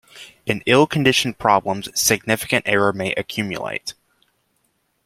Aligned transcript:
In 0.47 0.63
ill-conditioned 0.65 1.37
problems, 1.37 1.87
significant 1.93 2.67
error 2.67 2.91
may 2.91 3.13
accumulate. 3.13 3.93